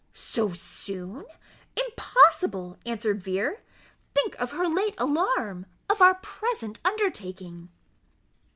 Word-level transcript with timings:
"So 0.15 0.51
soon? 0.53 1.25
impossible," 1.77 2.79
answered 2.87 3.21
Vere; 3.21 3.61
"think 4.15 4.33
of 4.41 4.49
her 4.49 4.67
late 4.67 4.95
alarm 4.97 5.67
of 5.91 6.01
our 6.01 6.15
present 6.15 6.79
undertaking." 6.83 7.69